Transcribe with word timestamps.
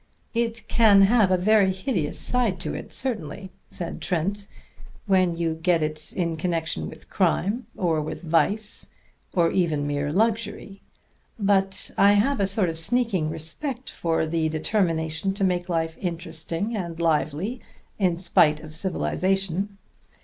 "It 0.33 0.67
can 0.67 1.03
have 1.03 1.29
a 1.29 1.37
very 1.37 1.71
hideous 1.71 2.17
side 2.17 2.59
to 2.61 2.73
it, 2.73 2.91
certainly," 2.91 3.51
said 3.69 4.01
Trent, 4.01 4.47
"when 5.05 5.37
you 5.37 5.53
get 5.53 5.83
it 5.83 6.11
in 6.13 6.37
connection 6.37 6.89
with 6.89 7.07
crime. 7.07 7.67
Or 7.77 8.01
with 8.01 8.23
vice. 8.23 8.89
Or 9.35 9.51
even 9.51 9.85
mere 9.85 10.11
luxury. 10.11 10.81
But 11.37 11.91
I 11.99 12.13
have 12.13 12.39
a 12.39 12.47
sort 12.47 12.69
of 12.69 12.79
sneaking 12.79 13.29
respect 13.29 13.91
for 13.91 14.25
the 14.25 14.49
determination 14.49 15.35
to 15.35 15.43
make 15.43 15.69
life 15.69 15.99
interesting 16.01 16.75
and 16.75 16.99
lively 16.99 17.61
in 17.99 18.17
spite 18.17 18.59
of 18.59 18.75
civilization. 18.75 19.77